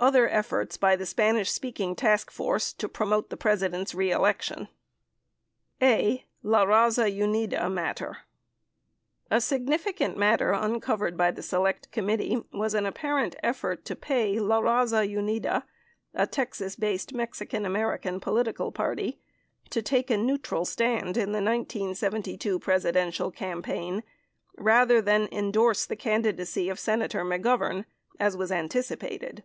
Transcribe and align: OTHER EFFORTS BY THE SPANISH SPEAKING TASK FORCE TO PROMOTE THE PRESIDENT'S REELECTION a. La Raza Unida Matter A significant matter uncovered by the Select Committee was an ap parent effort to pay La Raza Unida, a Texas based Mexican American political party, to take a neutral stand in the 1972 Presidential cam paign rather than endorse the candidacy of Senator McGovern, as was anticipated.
OTHER 0.00 0.28
EFFORTS 0.28 0.76
BY 0.76 0.96
THE 0.96 1.06
SPANISH 1.06 1.50
SPEAKING 1.50 1.96
TASK 1.96 2.30
FORCE 2.30 2.74
TO 2.74 2.90
PROMOTE 2.90 3.30
THE 3.30 3.38
PRESIDENT'S 3.38 3.94
REELECTION 3.94 4.68
a. 5.80 6.26
La 6.42 6.66
Raza 6.66 7.06
Unida 7.10 7.72
Matter 7.72 8.18
A 9.30 9.40
significant 9.40 10.18
matter 10.18 10.52
uncovered 10.52 11.16
by 11.16 11.30
the 11.30 11.42
Select 11.42 11.90
Committee 11.90 12.42
was 12.52 12.74
an 12.74 12.84
ap 12.84 12.96
parent 12.96 13.34
effort 13.42 13.86
to 13.86 13.96
pay 13.96 14.38
La 14.38 14.60
Raza 14.60 15.08
Unida, 15.08 15.62
a 16.12 16.26
Texas 16.26 16.76
based 16.76 17.14
Mexican 17.14 17.64
American 17.64 18.20
political 18.20 18.70
party, 18.72 19.18
to 19.70 19.80
take 19.80 20.10
a 20.10 20.18
neutral 20.18 20.66
stand 20.66 21.16
in 21.16 21.32
the 21.32 21.40
1972 21.40 22.58
Presidential 22.58 23.30
cam 23.30 23.62
paign 23.62 24.02
rather 24.58 25.00
than 25.00 25.28
endorse 25.32 25.86
the 25.86 25.96
candidacy 25.96 26.68
of 26.68 26.78
Senator 26.78 27.24
McGovern, 27.24 27.86
as 28.20 28.36
was 28.36 28.52
anticipated. 28.52 29.42